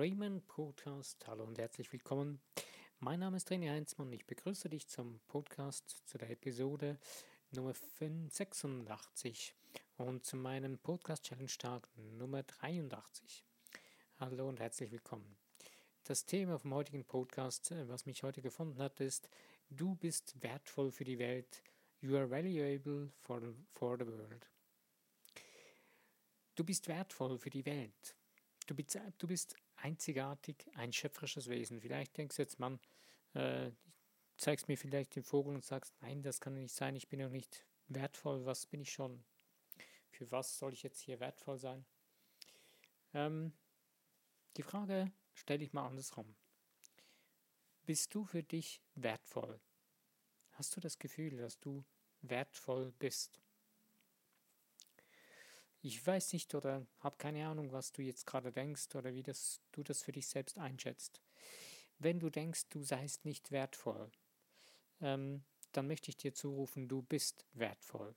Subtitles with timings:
[0.00, 1.26] Rayman Podcast.
[1.26, 2.40] Hallo und herzlich willkommen.
[3.00, 6.98] Mein Name ist René Heinzmann und ich begrüße dich zum Podcast zu der Episode
[7.50, 9.54] Nummer 86
[9.98, 11.86] und zu meinem Podcast Challenge Tag
[12.16, 13.44] Nummer 83.
[14.18, 15.36] Hallo und herzlich willkommen.
[16.04, 19.28] Das Thema vom heutigen Podcast, äh, was mich heute gefunden hat, ist
[19.68, 21.62] Du bist wertvoll für die Welt.
[22.00, 23.42] You are valuable for
[23.74, 24.48] for the world.
[26.54, 28.16] Du bist wertvoll für die Welt.
[28.66, 31.80] Du bist einzigartig, ein schöpferisches Wesen.
[31.80, 32.80] Vielleicht denkst du jetzt, Mann,
[33.34, 33.70] äh,
[34.36, 37.30] zeigst mir vielleicht den Vogel und sagst, nein, das kann nicht sein, ich bin noch
[37.30, 39.24] nicht wertvoll, was bin ich schon?
[40.10, 41.84] Für was soll ich jetzt hier wertvoll sein?
[43.12, 43.52] Ähm,
[44.56, 46.34] die Frage stelle ich mal andersrum.
[47.84, 49.60] Bist du für dich wertvoll?
[50.52, 51.84] Hast du das Gefühl, dass du
[52.20, 53.40] wertvoll bist?
[55.82, 59.60] Ich weiß nicht oder habe keine Ahnung, was du jetzt gerade denkst oder wie das,
[59.72, 61.22] du das für dich selbst einschätzt.
[61.98, 64.10] Wenn du denkst, du seist nicht wertvoll,
[65.00, 68.14] ähm, dann möchte ich dir zurufen, du bist wertvoll.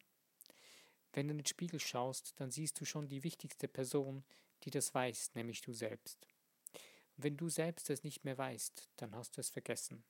[1.14, 4.26] Wenn du in den Spiegel schaust, dann siehst du schon die wichtigste Person,
[4.64, 6.28] die das weiß, nämlich du selbst.
[7.18, 10.04] wenn du selbst es nicht mehr weißt, dann hast du es vergessen.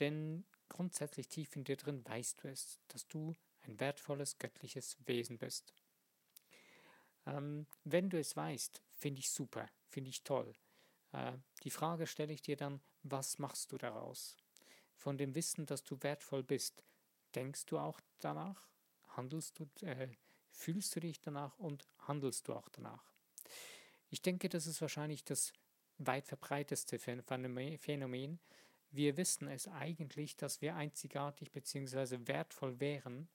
[0.00, 5.38] Denn grundsätzlich tief in dir drin weißt du es, dass du ein wertvolles göttliches Wesen
[5.38, 5.74] bist.
[7.28, 10.54] Ähm, wenn du es weißt, finde ich super, finde ich toll.
[11.12, 14.36] Äh, die Frage stelle ich dir dann, was machst du daraus?
[14.96, 16.84] Von dem Wissen, dass du wertvoll bist,
[17.34, 18.68] denkst du auch danach?
[19.08, 20.08] Handelst du, äh,
[20.50, 23.12] fühlst du dich danach und handelst du auch danach?
[24.10, 25.52] Ich denke, das ist wahrscheinlich das
[25.98, 28.40] weit verbreiteste Phänomen.
[28.90, 32.26] Wir wissen es eigentlich, dass wir einzigartig bzw.
[32.26, 33.28] wertvoll wären,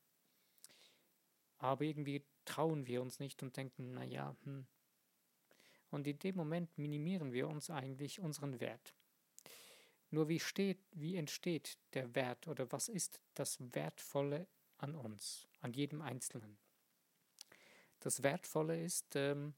[1.60, 4.66] aber irgendwie trauen wir uns nicht und denken, naja, hm.
[5.90, 8.96] Und in dem Moment minimieren wir uns eigentlich unseren Wert.
[10.10, 15.72] Nur wie, steht, wie entsteht der Wert oder was ist das Wertvolle an uns, an
[15.74, 16.58] jedem Einzelnen?
[18.00, 19.54] Das Wertvolle ist, ähm,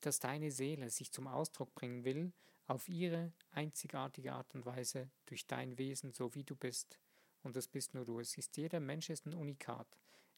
[0.00, 2.32] dass deine Seele sich zum Ausdruck bringen will,
[2.66, 6.98] auf ihre einzigartige Art und Weise, durch dein Wesen, so wie du bist.
[7.42, 8.18] Und das bist nur du.
[8.18, 9.86] Es ist jeder Mensch ist ein Unikat.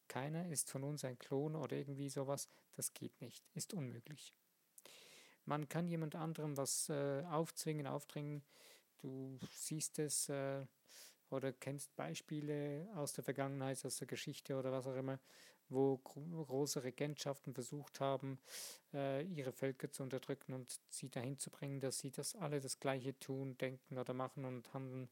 [0.08, 2.48] Keiner ist von uns ein Klon oder irgendwie sowas.
[2.76, 4.34] Das geht nicht, ist unmöglich.
[5.44, 8.42] Man kann jemand anderem was äh, aufzwingen, aufdringen.
[8.98, 10.66] Du siehst es äh,
[11.30, 15.19] oder kennst Beispiele aus der Vergangenheit, aus der Geschichte oder was auch immer,
[15.69, 18.38] wo große Regentschaften versucht haben,
[18.94, 22.80] äh, ihre Völker zu unterdrücken und sie dahin zu bringen, dass sie das alle das
[22.80, 25.08] Gleiche tun, denken oder machen und handeln.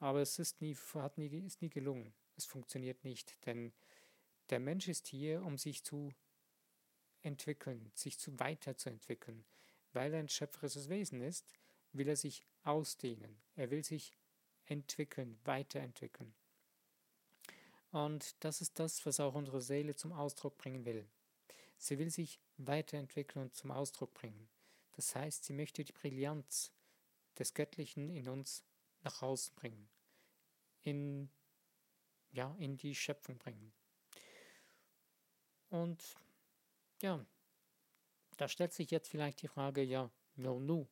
[0.00, 2.12] Aber es ist nie, hat nie, ist nie gelungen.
[2.36, 3.72] Es funktioniert nicht, denn
[4.52, 6.12] der Mensch ist hier, um sich zu
[7.22, 9.44] entwickeln, sich zu weiterzuentwickeln.
[9.92, 11.52] Weil er ein schöpferisches Wesen ist,
[11.92, 13.40] will er sich ausdehnen.
[13.56, 14.12] Er will sich
[14.66, 16.34] entwickeln, weiterentwickeln.
[17.90, 21.06] Und das ist das, was auch unsere Seele zum Ausdruck bringen will.
[21.78, 24.48] Sie will sich weiterentwickeln und zum Ausdruck bringen.
[24.92, 26.72] Das heißt, sie möchte die Brillanz
[27.38, 28.64] des Göttlichen in uns
[29.02, 29.88] nach außen bringen,
[30.82, 31.30] in
[32.32, 33.72] ja, in die Schöpfung bringen.
[35.72, 36.02] Und
[37.00, 37.24] ja,
[38.36, 40.86] da stellt sich jetzt vielleicht die Frage, ja, no, no,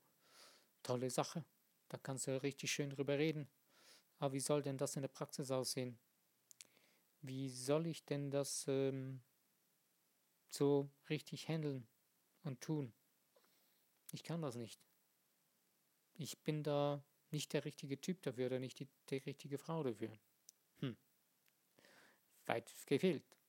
[0.83, 1.45] tolle Sache,
[1.91, 3.47] da kannst du richtig schön drüber reden.
[4.19, 5.99] Aber wie soll denn das in der Praxis aussehen?
[7.21, 9.21] Wie soll ich denn das ähm,
[10.49, 11.87] so richtig handeln
[12.43, 12.95] und tun?
[14.13, 14.81] Ich kann das nicht.
[16.15, 20.11] Ich bin da nicht der richtige Typ dafür oder nicht die, die richtige Frau dafür.
[20.79, 20.97] Hm
[22.51, 23.40] weit gefehlt.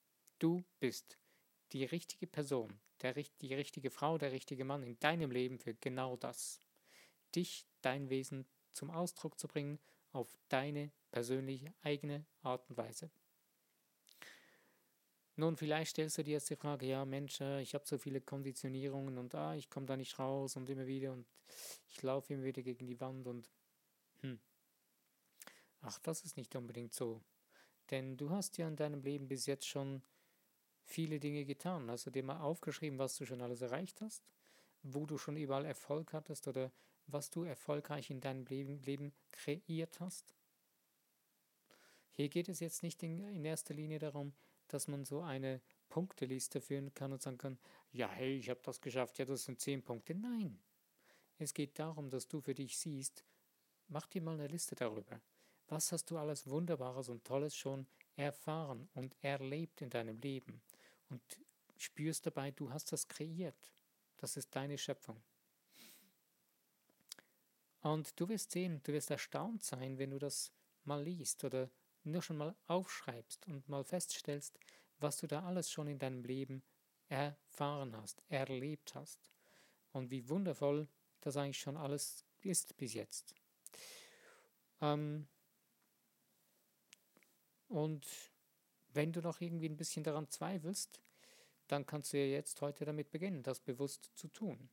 [0.42, 1.20] Du bist
[1.72, 6.18] die richtige Person, der, die richtige Frau, der richtige Mann in deinem Leben für genau
[6.18, 6.60] das.
[7.36, 9.78] Dich, dein Wesen zum Ausdruck zu bringen
[10.14, 13.12] auf deine persönliche eigene Art und Weise.
[15.36, 18.20] Nun, vielleicht stellst du dir jetzt die Frage, ja Mensch, äh, ich habe so viele
[18.20, 21.28] Konditionierungen und ah, ich komme da nicht raus und immer wieder und
[21.88, 23.48] ich laufe immer wieder gegen die Wand und
[24.22, 24.40] hm.
[25.82, 27.22] Ach, das ist nicht unbedingt so.
[27.92, 30.02] Denn du hast ja in deinem Leben bis jetzt schon
[30.92, 31.90] viele Dinge getan.
[31.90, 34.24] Hast du dir mal aufgeschrieben, was du schon alles erreicht hast?
[34.84, 36.72] Wo du schon überall Erfolg hattest oder
[37.08, 40.36] was du erfolgreich in deinem Leben, Leben kreiert hast?
[42.12, 44.34] Hier geht es jetzt nicht in, in erster Linie darum,
[44.68, 47.60] dass man so eine Punkteliste führen kann und sagen kann,
[47.92, 50.16] ja, hey, ich habe das geschafft, ja, das sind zehn Punkte.
[50.16, 50.60] Nein.
[51.38, 53.26] Es geht darum, dass du für dich siehst,
[53.88, 55.20] mach dir mal eine Liste darüber.
[55.68, 60.62] Was hast du alles Wunderbares und Tolles schon erfahren und erlebt in deinem Leben?
[61.12, 61.22] Und
[61.78, 63.72] spürst dabei, du hast das kreiert.
[64.18, 65.22] Das ist deine Schöpfung.
[67.82, 70.52] Und du wirst sehen, du wirst erstaunt sein, wenn du das
[70.86, 71.70] mal liest oder
[72.04, 74.58] nur schon mal aufschreibst und mal feststellst,
[75.00, 76.64] was du da alles schon in deinem Leben
[77.10, 79.20] erfahren hast, erlebt hast
[79.92, 80.88] und wie wundervoll
[81.20, 83.36] das eigentlich schon alles ist bis jetzt.
[84.80, 85.28] Ähm
[87.68, 88.06] und
[88.94, 91.02] wenn du noch irgendwie ein bisschen daran zweifelst,
[91.68, 94.70] dann kannst du ja jetzt heute damit beginnen, das bewusst zu tun.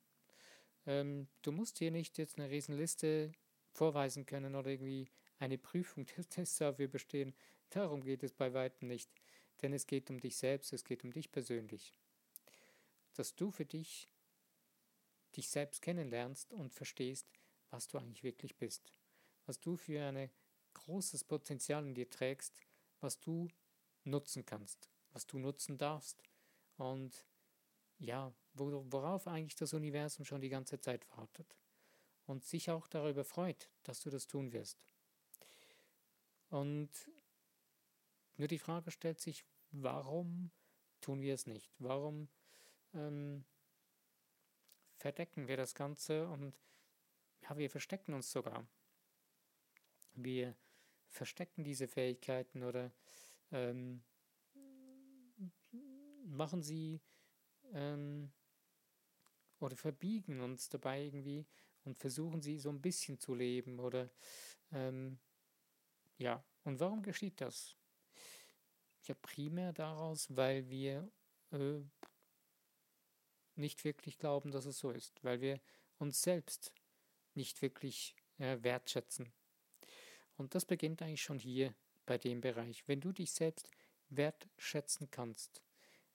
[0.87, 3.33] Ähm, du musst hier nicht jetzt eine Riesenliste
[3.73, 7.35] vorweisen können oder irgendwie eine Prüfung des Tests dafür bestehen.
[7.71, 9.11] Darum geht es bei weitem nicht.
[9.63, 11.93] Denn es geht um dich selbst, es geht um dich persönlich.
[13.15, 14.09] Dass du für dich
[15.37, 17.27] dich selbst kennenlernst und verstehst,
[17.71, 18.93] was du eigentlich wirklich bist.
[19.47, 20.31] Was du für ein
[20.75, 22.61] großes Potenzial in dir trägst,
[23.01, 23.49] was du
[24.09, 26.23] nutzen kannst, was du nutzen darfst.
[26.77, 27.27] Und
[27.99, 31.57] ja, worauf eigentlich das Universum schon die ganze Zeit wartet
[32.27, 34.85] und sich auch darüber freut, dass du das tun wirst.
[36.51, 36.91] Und
[38.37, 40.51] nur die Frage stellt sich, warum
[41.01, 41.75] tun wir es nicht?
[41.79, 42.29] Warum
[42.95, 43.45] ähm,
[44.97, 46.61] verdecken wir das Ganze und
[47.43, 48.67] ja, wir verstecken uns sogar.
[50.15, 50.57] Wir
[51.09, 52.93] verstecken diese Fähigkeiten oder
[53.53, 54.03] ähm,
[56.25, 57.01] machen sie
[57.73, 58.33] ähm,
[59.61, 61.47] oder verbiegen uns dabei irgendwie
[61.85, 64.11] und versuchen sie so ein bisschen zu leben oder
[64.73, 65.19] ähm,
[66.19, 67.77] ja, und warum geschieht das?
[69.05, 71.11] Ja, primär daraus, weil wir
[71.53, 71.81] äh,
[73.55, 75.61] nicht wirklich glauben, dass es so ist, weil wir
[75.99, 76.73] uns selbst
[77.35, 79.33] nicht wirklich äh, wertschätzen.
[80.37, 81.75] Und das beginnt eigentlich schon hier
[82.09, 82.89] bei dem Bereich.
[82.89, 83.71] Wenn du dich selbst
[84.09, 85.63] wertschätzen kannst,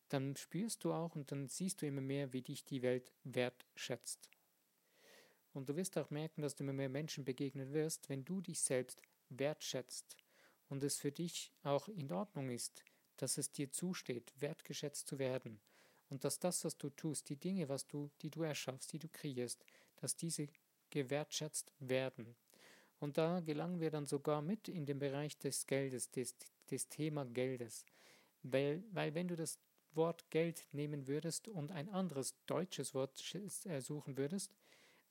[0.10, 4.32] dann spürst du auch und dann siehst du immer mehr, wie dich die Welt wertschätzt.
[5.54, 8.60] Und du wirst auch merken, dass du immer mehr Menschen begegnen wirst, wenn du dich
[8.60, 10.18] selbst wertschätzt
[10.68, 12.84] und es für dich auch in Ordnung ist,
[13.18, 15.62] dass es dir zusteht, wertgeschätzt zu werden
[16.10, 19.10] und dass das, was du tust, die Dinge, was du, die du erschaffst, die du
[19.10, 19.64] kreierst,
[19.98, 20.48] dass diese
[20.90, 22.36] gewertschätzt werden.
[23.04, 26.38] Und da gelangen wir dann sogar mit in den Bereich des Geldes, des,
[26.72, 27.86] des Thema Geldes.
[28.44, 29.60] Weil, weil wenn du das
[29.92, 33.22] Wort Geld nehmen würdest und ein anderes deutsches Wort
[33.66, 34.56] äh, suchen würdest,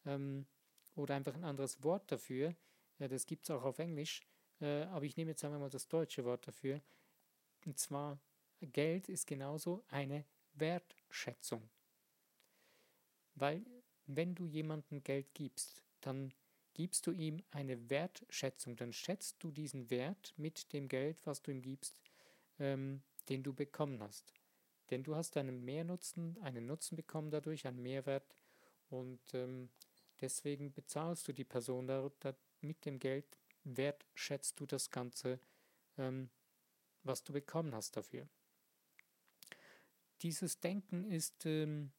[0.07, 0.47] ähm,
[0.95, 2.55] oder einfach ein anderes Wort dafür,
[2.99, 4.23] ja, das gibt es auch auf Englisch,
[4.63, 6.81] äh, aber ich nehme jetzt einmal das deutsche Wort dafür,
[7.67, 8.19] und zwar
[8.63, 10.25] Geld ist genauso eine
[10.55, 11.69] Wertschätzung.
[13.35, 13.63] Weil
[14.07, 16.33] wenn du jemandem Geld gibst, dann
[16.75, 21.51] gibst du ihm eine Wertschätzung, dann schätzt du diesen Wert mit dem Geld, was du
[21.51, 22.01] ihm gibst,
[22.59, 24.33] ähm, den du bekommen hast.
[24.91, 28.37] Denn du hast einen Mehrnutzen, einen Nutzen bekommen dadurch, einen Mehrwert
[28.91, 29.71] und ähm,
[30.21, 35.41] deswegen bezahlst du die Person da, da, mit dem Geld, wertschätzt du das Ganze,
[35.99, 36.31] ähm,
[37.03, 38.29] was du bekommen hast dafür.
[40.23, 41.91] Dieses Denken ist, ähm,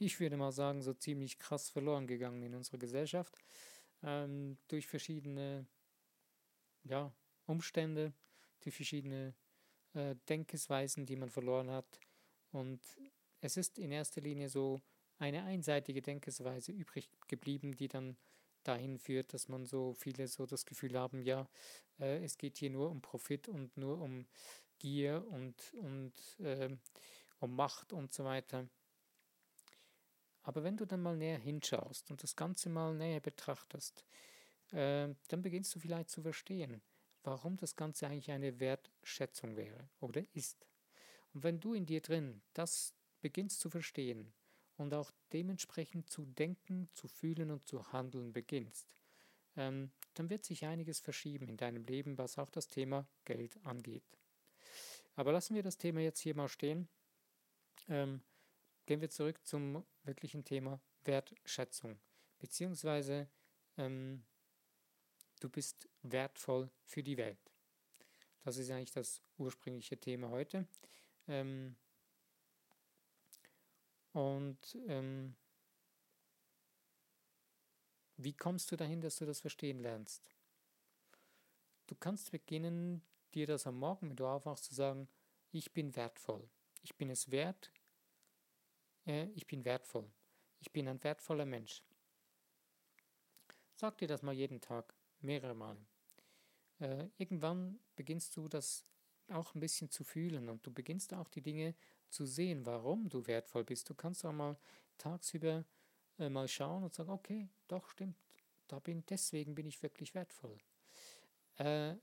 [0.00, 3.36] ich würde mal sagen, so ziemlich krass verloren gegangen in unserer Gesellschaft
[4.02, 5.66] ähm, durch verschiedene
[6.84, 7.12] ja,
[7.46, 8.12] Umstände,
[8.60, 9.34] durch verschiedene
[9.94, 12.00] äh, Denkensweisen, die man verloren hat.
[12.52, 12.80] Und
[13.40, 14.80] es ist in erster Linie so
[15.18, 18.16] eine einseitige Denkensweise übrig geblieben, die dann
[18.62, 21.48] dahin führt, dass man so viele so das Gefühl haben, ja,
[21.98, 24.26] äh, es geht hier nur um Profit und nur um
[24.78, 26.76] Gier und, und äh,
[27.40, 28.68] um Macht und so weiter.
[30.48, 34.02] Aber wenn du dann mal näher hinschaust und das Ganze mal näher betrachtest,
[34.72, 36.80] äh, dann beginnst du vielleicht zu verstehen,
[37.22, 40.66] warum das Ganze eigentlich eine Wertschätzung wäre oder ist.
[41.34, 44.32] Und wenn du in dir drin das beginnst zu verstehen
[44.78, 48.88] und auch dementsprechend zu denken, zu fühlen und zu handeln beginnst,
[49.54, 54.18] ähm, dann wird sich einiges verschieben in deinem Leben, was auch das Thema Geld angeht.
[55.14, 56.88] Aber lassen wir das Thema jetzt hier mal stehen.
[57.86, 58.22] Ähm,
[58.88, 62.00] gehen wir zurück zum wirklichen Thema Wertschätzung,
[62.38, 63.28] beziehungsweise
[63.76, 64.24] ähm,
[65.38, 67.38] du bist wertvoll für die Welt.
[68.44, 70.66] Das ist eigentlich das ursprüngliche Thema heute.
[71.28, 71.76] Ähm,
[74.12, 75.36] und ähm,
[78.16, 80.34] wie kommst du dahin, dass du das verstehen lernst?
[81.86, 83.02] Du kannst beginnen,
[83.34, 85.08] dir das am Morgen, wenn du aufwachst, zu sagen,
[85.52, 86.48] ich bin wertvoll.
[86.82, 87.70] Ich bin es wert.
[89.08, 90.08] Äh, ich bin wertvoll.
[90.60, 91.82] Ich bin ein wertvoller Mensch.
[93.74, 95.84] Sag dir das mal jeden Tag mehrere Male.
[96.78, 98.84] Äh, irgendwann beginnst du das
[99.28, 101.74] auch ein bisschen zu fühlen und du beginnst auch die Dinge
[102.08, 103.88] zu sehen, warum du wertvoll bist.
[103.90, 104.56] Du kannst auch mal
[104.96, 105.64] tagsüber
[106.18, 108.16] äh, mal schauen und sagen, okay, doch stimmt,
[108.68, 110.58] da bin, deswegen bin ich wirklich wertvoll.
[111.56, 111.94] Äh,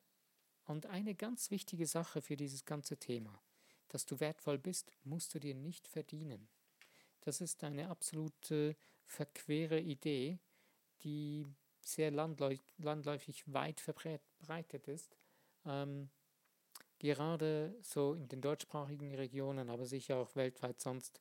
[0.66, 3.42] und eine ganz wichtige Sache für dieses ganze Thema,
[3.88, 6.48] dass du wertvoll bist, musst du dir nicht verdienen.
[7.26, 10.40] Das ist eine absolute verquere Idee,
[11.04, 11.48] die
[11.82, 15.18] sehr landläufig weit verbreitet ist.
[15.66, 16.12] Ähm,
[17.00, 21.20] gerade so in den deutschsprachigen Regionen, aber sicher auch weltweit sonst,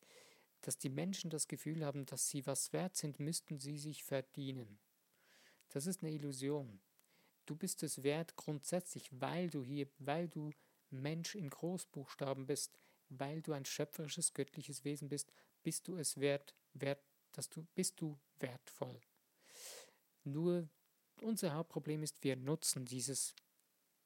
[0.60, 4.78] dass die Menschen das Gefühl haben, dass sie was wert sind, müssten sie sich verdienen.
[5.70, 6.80] Das ist eine Illusion.
[7.46, 10.50] Du bist es wert grundsätzlich, weil du hier, weil du
[10.90, 15.32] Mensch in Großbuchstaben bist, weil du ein schöpferisches, göttliches Wesen bist,
[15.62, 19.00] bist du es wert, wert, dass du bist du wertvoll.
[20.24, 20.68] Nur
[21.20, 23.34] unser Hauptproblem ist, wir nutzen dieses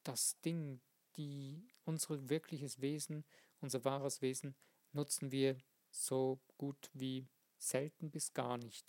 [0.02, 0.80] das Ding,
[1.16, 3.24] die unser wirkliches Wesen,
[3.60, 4.54] unser wahres Wesen
[4.92, 5.58] nutzen wir
[5.90, 7.28] so gut wie
[7.58, 8.86] selten bis gar nicht.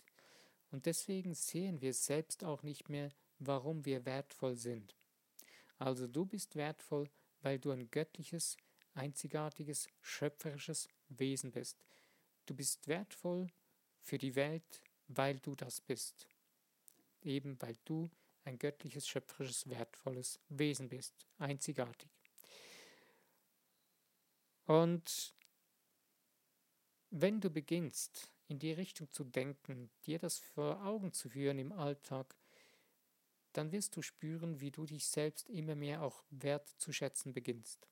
[0.70, 4.94] Und deswegen sehen wir selbst auch nicht mehr, warum wir wertvoll sind.
[5.78, 7.10] Also du bist wertvoll,
[7.42, 8.56] weil du ein göttliches,
[8.94, 11.84] einzigartiges, schöpferisches Wesen bist.
[12.46, 13.48] Du bist wertvoll
[14.00, 16.26] für die Welt, weil du das bist.
[17.22, 18.10] Eben weil du
[18.44, 21.26] ein göttliches, schöpferisches, wertvolles Wesen bist.
[21.38, 22.10] Einzigartig.
[24.66, 25.34] Und
[27.10, 31.72] wenn du beginnst, in die Richtung zu denken, dir das vor Augen zu führen im
[31.72, 32.36] Alltag,
[33.52, 37.88] dann wirst du spüren, wie du dich selbst immer mehr auch wertzuschätzen beginnst.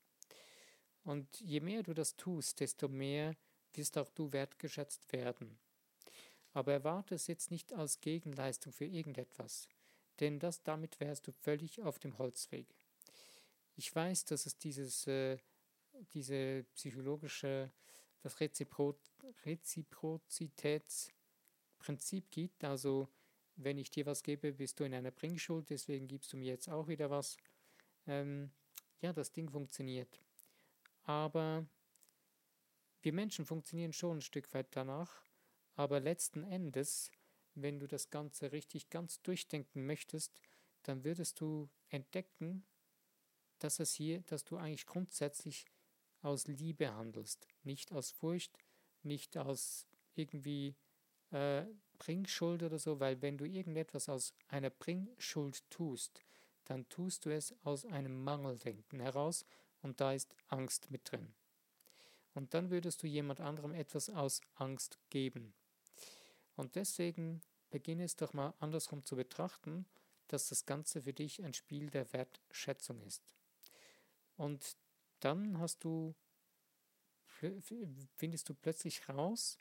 [1.08, 3.34] Und je mehr du das tust, desto mehr
[3.72, 5.58] wirst auch du wertgeschätzt werden.
[6.52, 9.70] Aber erwarte es jetzt nicht als Gegenleistung für irgendetwas,
[10.20, 12.66] denn das damit wärst du völlig auf dem Holzweg.
[13.74, 15.38] Ich weiß, dass es dieses äh,
[16.12, 17.72] diese psychologische,
[18.20, 18.94] das Rezipro
[19.46, 22.64] Reziprozitätsprinzip gibt.
[22.64, 23.08] Also
[23.56, 26.68] wenn ich dir was gebe, bist du in einer Bringschuld, deswegen gibst du mir jetzt
[26.68, 27.38] auch wieder was.
[28.06, 28.50] Ähm,
[29.00, 30.20] ja, das Ding funktioniert.
[31.08, 31.66] Aber
[33.00, 35.24] wir Menschen funktionieren schon ein Stück weit danach.
[35.74, 37.10] Aber letzten Endes,
[37.54, 40.38] wenn du das Ganze richtig ganz durchdenken möchtest,
[40.82, 42.66] dann würdest du entdecken,
[43.58, 45.64] dass es hier, dass du eigentlich grundsätzlich
[46.20, 48.58] aus Liebe handelst, nicht aus Furcht,
[49.02, 50.76] nicht aus irgendwie
[51.30, 51.64] äh,
[51.96, 56.22] Bringschuld oder so, weil wenn du irgendetwas aus einer Bringschuld tust,
[56.66, 59.46] dann tust du es aus einem Mangeldenken heraus
[59.82, 61.34] und da ist Angst mit drin.
[62.34, 65.54] Und dann würdest du jemand anderem etwas aus Angst geben.
[66.56, 69.86] Und deswegen beginne es doch mal andersrum zu betrachten,
[70.28, 73.22] dass das Ganze für dich ein Spiel der Wertschätzung ist.
[74.36, 74.76] Und
[75.20, 76.14] dann hast du,
[77.24, 79.58] findest du plötzlich raus,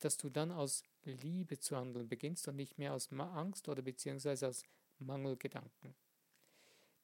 [0.00, 4.48] dass du dann aus Liebe zu handeln beginnst und nicht mehr aus Angst oder beziehungsweise
[4.48, 4.64] aus
[4.98, 5.94] Mangelgedanken.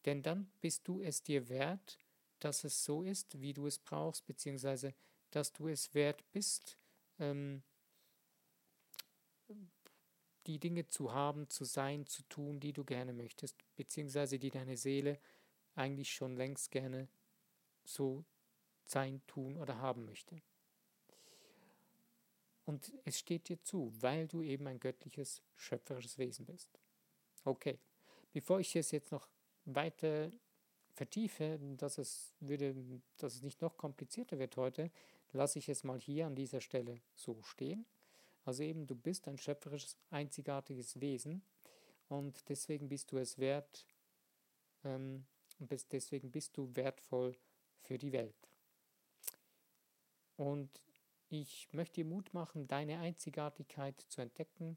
[0.04, 1.98] Denn dann bist du es dir wert,
[2.44, 4.94] dass es so ist, wie du es brauchst, beziehungsweise
[5.30, 6.76] dass du es wert bist,
[7.18, 7.62] ähm,
[10.46, 14.76] die Dinge zu haben, zu sein, zu tun, die du gerne möchtest, beziehungsweise die deine
[14.76, 15.18] Seele
[15.74, 17.08] eigentlich schon längst gerne
[17.82, 18.24] so
[18.84, 20.42] sein, tun oder haben möchte.
[22.66, 26.78] Und es steht dir zu, weil du eben ein göttliches, schöpferisches Wesen bist.
[27.44, 27.78] Okay,
[28.32, 29.28] bevor ich es jetzt noch
[29.64, 30.30] weiter
[30.94, 32.74] vertiefe, dass es, würde,
[33.16, 34.90] dass es nicht noch komplizierter wird heute,
[35.32, 37.84] lasse ich es mal hier an dieser Stelle so stehen.
[38.44, 41.42] Also eben, du bist ein schöpferisches, einzigartiges Wesen
[42.08, 43.86] und deswegen bist du es wert,
[44.84, 45.26] ähm,
[45.58, 47.36] und deswegen bist du wertvoll
[47.80, 48.34] für die Welt.
[50.36, 50.70] Und
[51.28, 54.76] ich möchte dir Mut machen, deine Einzigartigkeit zu entdecken,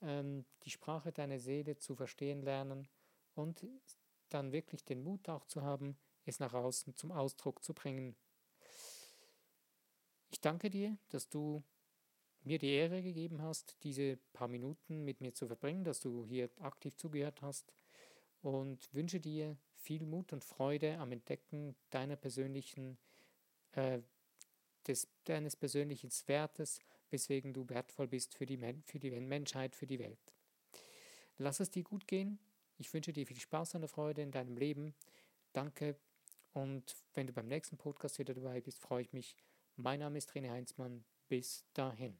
[0.00, 2.88] ähm, die Sprache deiner Seele zu verstehen lernen
[3.34, 3.66] und
[4.28, 8.16] dann wirklich den Mut auch zu haben, es nach außen zum Ausdruck zu bringen.
[10.30, 11.62] Ich danke dir, dass du
[12.44, 16.50] mir die Ehre gegeben hast, diese paar Minuten mit mir zu verbringen, dass du hier
[16.60, 17.72] aktiv zugehört hast
[18.42, 22.98] und wünsche dir viel Mut und Freude am Entdecken deiner persönlichen,
[23.72, 24.00] äh,
[24.86, 26.80] des, deines persönlichen Wertes,
[27.10, 30.34] weswegen du wertvoll bist für die, für die Menschheit, für die Welt.
[31.38, 32.38] Lass es dir gut gehen.
[32.78, 34.94] Ich wünsche dir viel Spaß und Freude in deinem Leben.
[35.52, 35.96] Danke.
[36.52, 39.36] Und wenn du beim nächsten Podcast wieder dabei bist, freue ich mich.
[39.76, 41.04] Mein Name ist René Heinzmann.
[41.28, 42.18] Bis dahin.